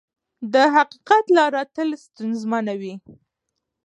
[0.53, 2.93] د حقیقت لاره تل ستونزمنه وي.